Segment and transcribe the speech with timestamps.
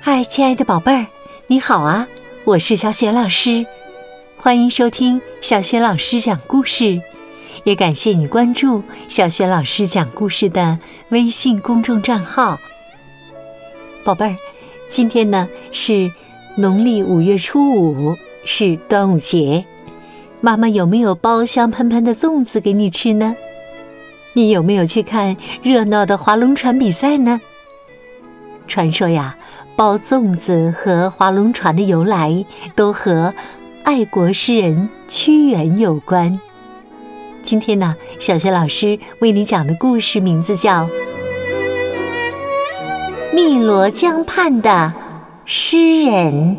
[0.00, 1.06] 嗨，亲爱的宝贝儿，
[1.48, 2.06] 你好啊！
[2.44, 3.66] 我是小雪老师，
[4.36, 7.02] 欢迎收听小雪老师讲故事，
[7.64, 12.60] 也感谢你关注小雪老师讲故事的微信公众账号。
[14.04, 14.36] 宝贝儿，
[14.88, 16.12] 今天呢是
[16.58, 19.64] 农历五月初五，是端午节。
[20.40, 23.34] 妈妈有没有包香喷喷的粽子给你吃呢？
[24.34, 27.40] 你有没有去看热闹的划龙船比赛呢？
[28.66, 29.36] 传说呀，
[29.76, 33.32] 包粽子和划龙船的由来都和
[33.84, 36.40] 爱国诗人屈原有关。
[37.42, 40.84] 今天呢，小学老师为你讲的故事名字叫
[43.32, 44.92] 《汨罗江畔的
[45.44, 46.56] 诗人》。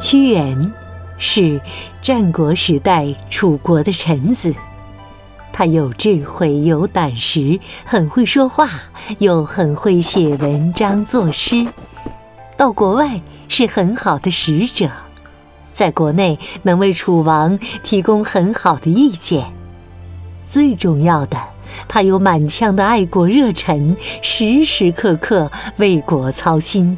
[0.00, 0.72] 屈原
[1.18, 1.60] 是
[2.00, 4.54] 战国时代楚国的臣子。
[5.58, 8.70] 他有智慧，有胆识，很会说话，
[9.18, 11.66] 又很会写文章作诗。
[12.56, 14.88] 到国外是很好的使者，
[15.72, 19.52] 在国内能为楚王提供很好的意见。
[20.46, 21.36] 最重要的，
[21.88, 26.96] 他有满腔的爱国热忱，时时刻刻为国操心。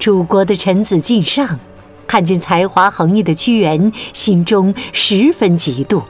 [0.00, 1.60] 楚国的臣子晋上
[2.08, 6.02] 看见才华横溢的屈原，心中十分嫉妒。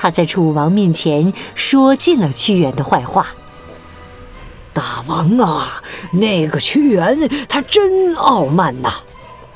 [0.00, 3.34] 他在楚王面前说尽了屈原的坏话。
[4.72, 5.82] 大王啊，
[6.12, 8.92] 那个屈原他真傲慢呐！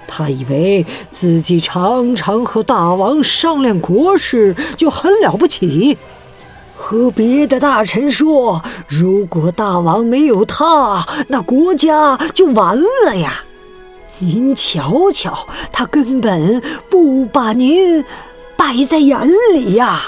[0.08, 5.96] 他以为自己常常和大王商量国事就很了不起，
[6.76, 12.76] 和别的大臣说，如果大王没有他，那国家就完
[13.06, 13.44] 了呀！
[14.18, 18.04] 您瞧瞧，他根本不把您
[18.56, 19.20] 摆在眼
[19.54, 20.00] 里呀！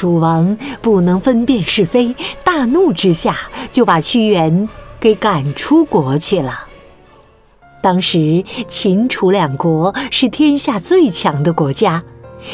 [0.00, 3.36] 楚王不能分辨是非，大怒之下
[3.70, 4.66] 就把屈原
[4.98, 6.66] 给赶出国去了。
[7.82, 12.02] 当时秦楚两国是天下最强的国家，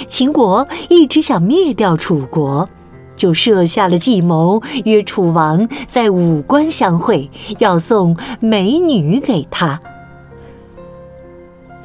[0.08, 2.68] 秦国一直想灭掉楚国，
[3.14, 9.80] 就设下了计谋，约楚王在武关相会，要送美女给他。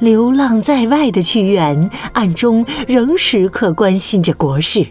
[0.00, 4.88] 流浪在外的屈原，暗中仍时刻关心着国事。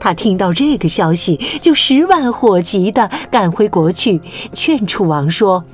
[0.00, 4.20] 他听到这个消息，就十万火急地赶回国去，
[4.52, 5.64] 劝楚王说：“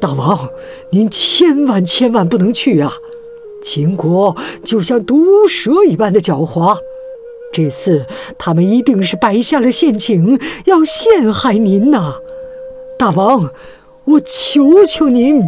[0.00, 0.48] 大王，
[0.90, 2.90] 您千万千万不能去啊！
[3.62, 6.78] 秦国就像毒蛇一般的狡猾，
[7.52, 8.06] 这次
[8.38, 12.14] 他们一定是摆下了陷阱，要陷害您呐！
[12.98, 13.52] 大王，
[14.04, 15.42] 我求求您，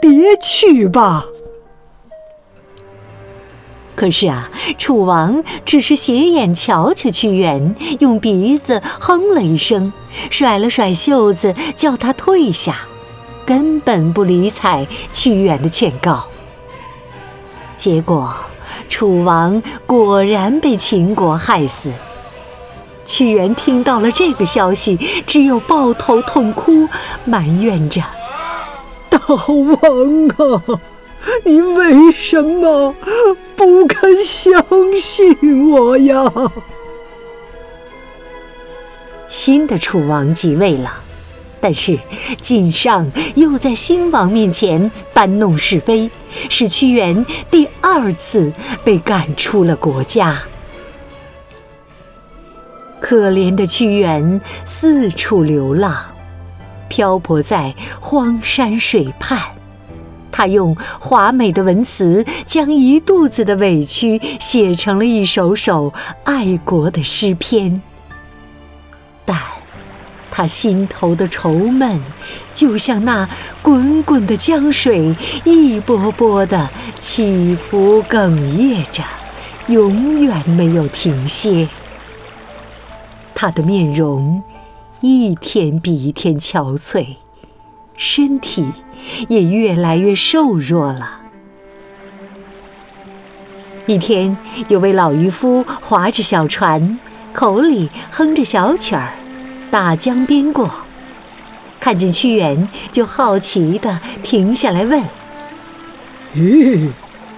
[0.00, 1.28] 别去吧。”
[3.96, 9.92] 可是啊，楚王只是斜眼瞧瞧屈原，用鼻子哼了一声，
[10.30, 12.76] 甩了甩袖子，叫他退下，
[13.46, 16.28] 根本不理睬屈原的劝告。
[17.76, 18.36] 结果，
[18.88, 21.90] 楚王果然被秦国害死。
[23.04, 26.86] 屈原听到了这个消息，只有抱头痛哭，
[27.24, 28.02] 埋怨着
[29.08, 30.80] ：“大王啊！”
[31.44, 32.94] 你为什么
[33.56, 36.32] 不肯相信我呀？
[39.28, 41.00] 新的楚王即位了，
[41.60, 41.98] 但是
[42.40, 46.10] 晋上又在新王面前搬弄是非，
[46.48, 48.52] 使屈原第二次
[48.84, 50.42] 被赶出了国家。
[53.00, 55.96] 可怜的屈原四处流浪，
[56.88, 59.55] 漂泊在荒山水畔。
[60.36, 67.80] 他用华美的文词，将一肚子的委屈写成了一首首爱国的诗篇。
[69.24, 69.34] 但，
[70.30, 72.02] 他心头的愁闷，
[72.52, 73.26] 就像那
[73.62, 75.16] 滚滚的江水，
[75.46, 79.02] 一波波的起伏哽咽着，
[79.68, 81.66] 永远没有停歇。
[83.34, 84.42] 他的面容，
[85.00, 87.06] 一天比一天憔悴。
[87.96, 88.66] 身体
[89.28, 91.22] 也越来越瘦弱了。
[93.86, 94.36] 一天，
[94.68, 96.98] 有位老渔夫划着小船，
[97.32, 99.14] 口里哼着小曲儿，
[99.70, 100.68] 打江边过，
[101.78, 105.02] 看见屈原，就好奇地停下来问
[106.34, 106.88] ：“咦，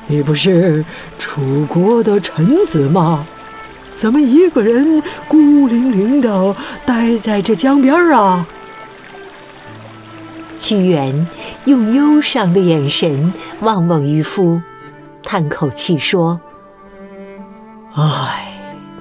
[0.06, 0.84] 你不是
[1.18, 3.26] 楚国的臣子吗？
[3.92, 6.56] 怎么一个人孤零零地
[6.86, 8.46] 待在这江边啊？”
[10.68, 11.26] 屈原
[11.64, 13.32] 用忧伤的眼神
[13.62, 14.60] 望望渔夫，
[15.22, 16.42] 叹口气说
[17.96, 18.52] ：“唉，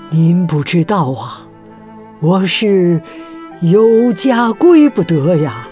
[0.10, 1.42] 您不知道啊，
[2.22, 3.02] 我是
[3.60, 5.68] 有家归不得呀！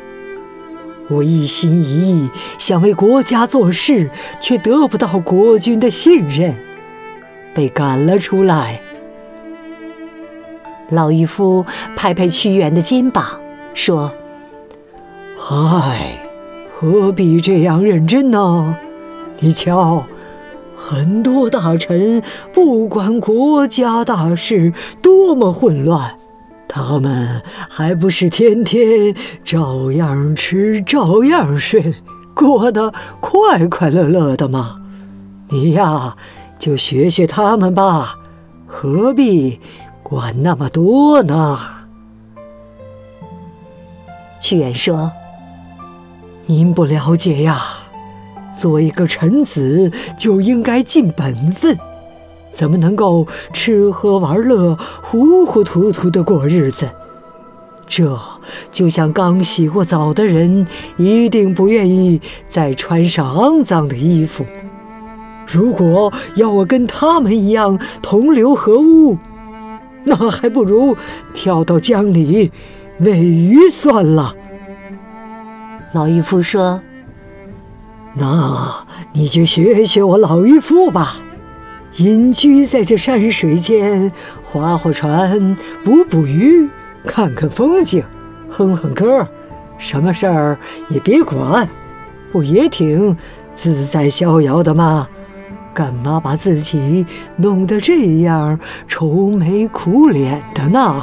[1.07, 4.09] 我一心一意想为国家做事，
[4.41, 6.55] 却得不到国君的信任，
[7.53, 8.81] 被赶了出来。”
[10.91, 11.65] 老渔夫
[11.95, 13.39] 拍拍屈原的肩膀，
[13.73, 14.13] 说
[15.47, 16.17] ：“嗨，
[16.73, 18.75] 何必这样认真呢？
[19.37, 20.07] 你瞧，
[20.75, 26.15] 很多大臣不管国家大事多么混乱，
[26.67, 29.13] 他们还不是天天
[29.43, 31.93] 照样吃、照样睡，
[32.33, 34.77] 过得快快乐乐的吗？
[35.49, 36.15] 你呀，
[36.57, 38.15] 就学学他们吧，
[38.65, 39.59] 何必？”
[40.01, 41.59] 管那么多呢？
[44.39, 45.11] 屈原说
[46.47, 47.59] ：“您不了解呀，
[48.55, 51.75] 做一个臣子就应该尽本分，
[52.51, 56.87] 怎么能够吃喝玩乐、糊糊涂涂的过日子？
[57.87, 58.19] 这
[58.71, 64.45] 就像刚洗过澡的人，一定不愿意再穿上肮脏的衣服。
[65.47, 69.17] 如果要我跟他们一样同流合污，
[70.03, 70.95] 那还不如
[71.33, 72.51] 跳到江里
[72.99, 74.35] 喂鱼算了。
[75.95, 76.81] 老渔夫说
[78.15, 81.15] ：“那你就学学我老渔夫吧，
[81.99, 84.11] 隐居在这山水间，
[84.43, 85.55] 划划船，
[85.85, 86.69] 捕捕鱼，
[87.05, 88.03] 看看风景，
[88.49, 89.25] 哼哼歌，
[89.77, 90.59] 什么事儿
[90.89, 91.65] 也别管，
[92.29, 93.15] 不也挺
[93.53, 95.07] 自在逍遥的吗？”
[95.73, 97.05] 干嘛把自己
[97.37, 101.01] 弄得这样愁眉苦脸的呢？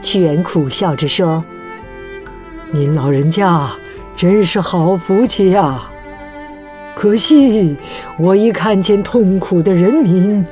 [0.00, 1.44] 屈原苦笑着说
[2.70, 3.66] ：“您老人家
[4.14, 5.80] 真是好福气呀！
[6.94, 7.74] 可惜
[8.18, 10.44] 我一看见痛苦的人民，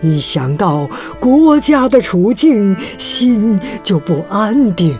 [0.00, 0.88] 一想到
[1.20, 4.98] 国家的处境，心就不安定，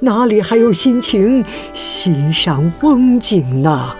[0.00, 1.44] 哪里还有心情
[1.74, 3.94] 欣赏风景呢？”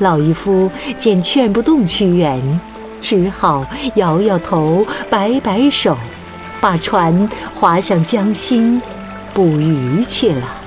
[0.00, 2.60] 老渔夫见劝不动屈原，
[3.00, 3.64] 只好
[3.94, 5.96] 摇摇头，摆摆手，
[6.60, 8.82] 把船划向江心，
[9.34, 10.62] 捕鱼去了。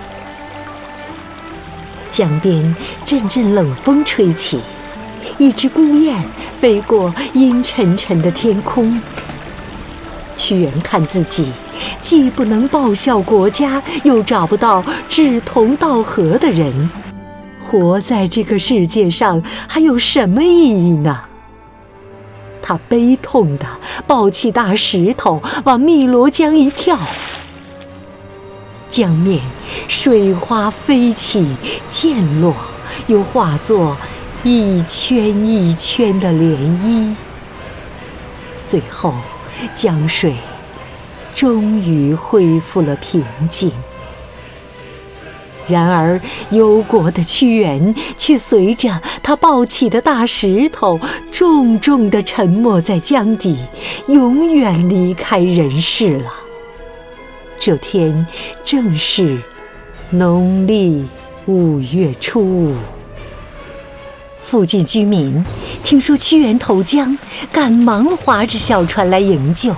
[2.10, 2.76] 江边
[3.06, 4.60] 阵阵冷风吹起，
[5.38, 6.24] 一只孤雁
[6.60, 9.02] 飞过阴沉沉的天空。
[10.36, 11.52] 屈原看自己
[12.00, 16.90] 既不能报效国家，又找不到志同道合的人。
[17.60, 21.24] 活在这个世界上还有什么意义呢？
[22.62, 23.66] 他悲痛地
[24.06, 26.98] 抱起大石头往汨罗江一跳，
[28.98, 29.40] 江面
[29.88, 31.46] 水花飞起，
[31.88, 32.56] 溅落，
[33.06, 33.96] 又化作
[34.42, 37.14] 一圈一圈的涟漪，
[38.60, 39.14] 最后
[39.76, 40.34] 江水
[41.36, 43.72] 终于恢复了平静。
[45.68, 51.00] 然而，忧国的屈原却随着他抱起的大石头，
[51.32, 53.60] 重重地沉没在江底，
[54.08, 56.47] 永远离开人世了。
[57.68, 58.26] 这天
[58.64, 59.42] 正是
[60.12, 61.06] 农历
[61.48, 62.78] 五月初五。
[64.42, 65.46] 附近居民
[65.84, 67.18] 听说屈原投江，
[67.52, 69.76] 赶忙划着小船来营救。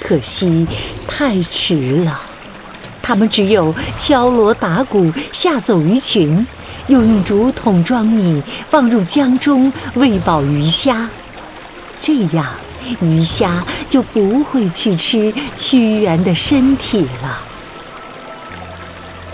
[0.00, 0.66] 可惜，
[1.06, 2.20] 太迟了。
[3.00, 6.44] 他们只有敲锣打鼓吓走鱼群，
[6.88, 11.08] 又用竹筒装米放入江中喂饱鱼虾，
[12.00, 12.44] 这样
[13.00, 17.42] 鱼虾就不会去吃屈原的身体了。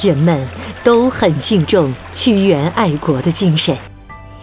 [0.00, 0.48] 人们
[0.82, 3.76] 都很敬重屈原爱国的精神，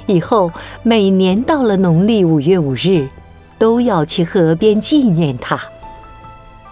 [0.07, 0.51] 以后
[0.81, 3.07] 每年到了农历五月五日，
[3.59, 5.59] 都要去河边纪念他。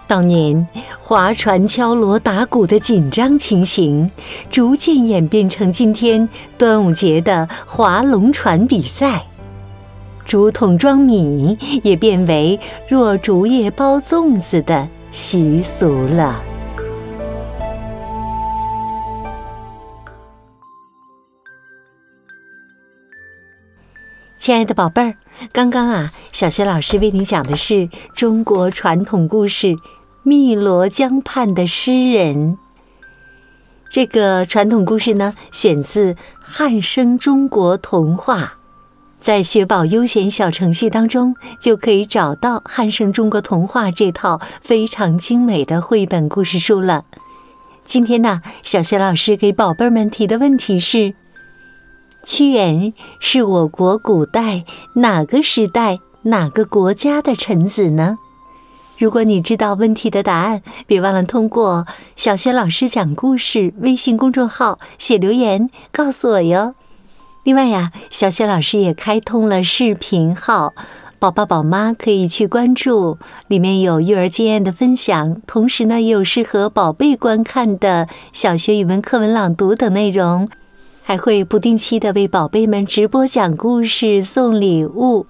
[0.08, 0.68] 当年
[1.00, 4.10] 划船、敲锣打鼓的紧张情形，
[4.50, 6.28] 逐渐演变成今天
[6.58, 9.28] 端午节的划龙船比赛，
[10.30, 16.40] 竹筒装米也变为若竹叶包粽子的习俗了。
[24.38, 25.16] 亲爱的宝贝儿，
[25.52, 29.74] 刚刚啊，小学老师为你讲的是中国传统故事。
[30.26, 32.56] 汨罗江畔的诗人，
[33.90, 38.58] 这个传统故事呢，选自《汉声中国童话》，
[39.20, 47.04] 在学宝优选小程序当中就可以找到《汉声中国童话》这套非常精美的绘本故事书了。
[47.84, 51.14] 今天呢，小学老师给宝贝们提的问题是：
[52.24, 54.64] 屈原是我国古代
[54.96, 58.16] 哪个时代哪个国家的臣子呢？
[58.98, 61.86] 如果你知道问题的答案，别忘了通过
[62.16, 66.76] “小学老师讲故事”微信公众号写留言告诉我哟。
[67.44, 70.74] 另外呀，小雪老师也开通了视频号，
[71.18, 73.18] 宝爸宝妈可以去关注，
[73.48, 80.50] 里面有育儿经验的分享，同时呢也有适合宝贝观看的小学语文课文朗读等内容，
[81.02, 85.26] 还会不定期的为宝贝们直播讲故事、送礼物。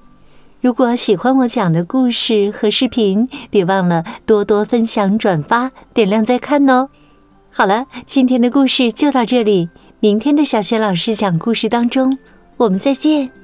[0.62, 6.90] 如果喜欢我讲的故事和视频，别忘了多多分享、转发、点亮再看哦。
[7.52, 9.70] 好了，今天的故事就到这里，
[10.02, 12.18] 明天的小学老师讲故事当中，
[12.56, 13.39] 我们再见。